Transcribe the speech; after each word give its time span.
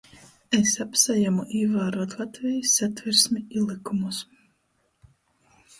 Es 0.59 0.71
apsajamu 0.85 1.45
īvāruot 1.59 2.15
Latvejis 2.23 2.73
Satversmi 2.81 3.45
i 3.59 3.65
lykumus. 3.69 4.25